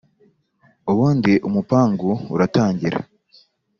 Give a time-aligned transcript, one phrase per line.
[0.91, 2.99] ubundi umupangu uratangira